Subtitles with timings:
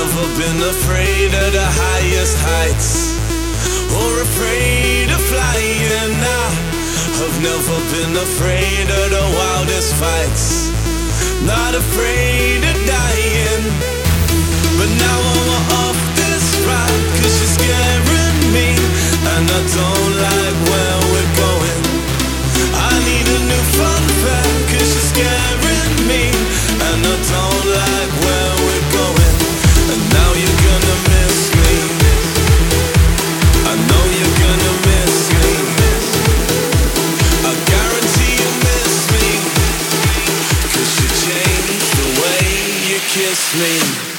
[0.00, 3.18] never been afraid of the highest heights
[4.00, 6.14] or afraid of flying.
[6.24, 6.48] I
[7.20, 10.70] have never been afraid of the wildest fights,
[11.44, 13.64] not afraid of dying.
[14.78, 16.09] But now I'm off.
[43.60, 44.09] rain.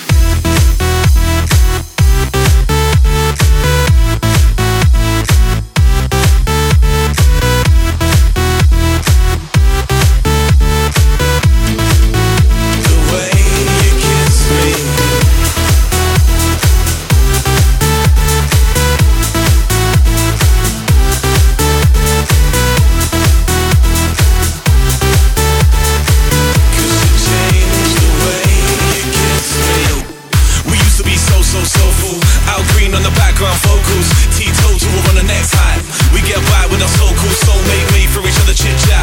[33.42, 35.82] Teetotal on the next high.
[36.14, 39.02] We get by with our so cool soulmate made for each other chit chat.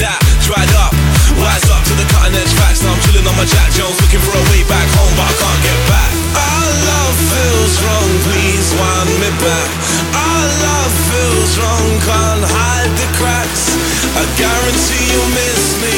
[0.00, 0.96] That, dried up,
[1.36, 2.80] wise up to the cutting edge facts.
[2.80, 5.34] Now I'm chilling on my Jack Jones, looking for a way back home, but I
[5.36, 6.10] can't get back.
[6.32, 9.68] Our love feels wrong, please wind me back.
[10.16, 13.76] Our love feels wrong, can't hide the cracks.
[14.16, 15.96] I guarantee you'll miss me,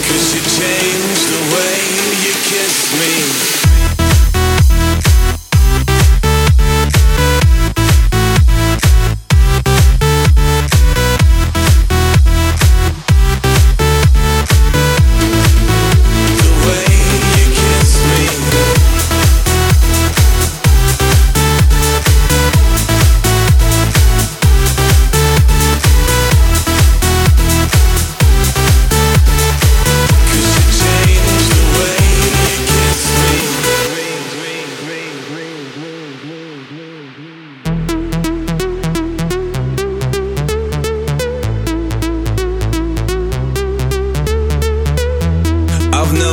[0.00, 0.97] cause you changed.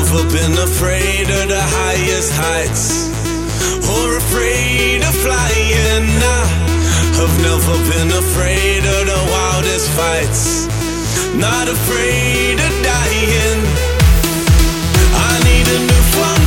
[0.05, 3.07] never been afraid of the highest heights
[3.89, 6.05] or afraid of flying.
[6.21, 6.45] I
[7.19, 10.67] have never been afraid of the wildest fights,
[11.35, 13.61] not afraid of dying.
[15.15, 16.44] I need a new fun.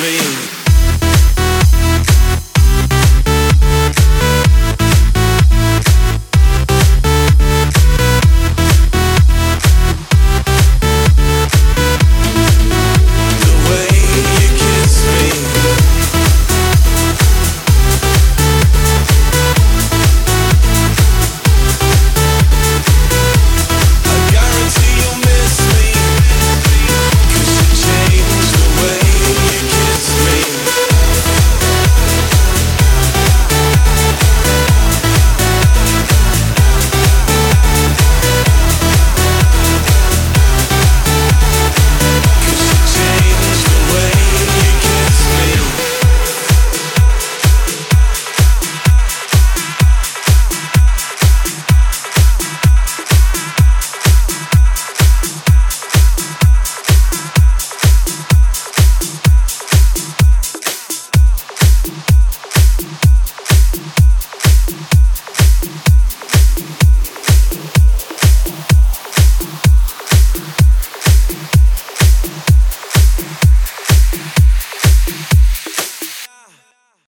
[0.00, 0.47] Me.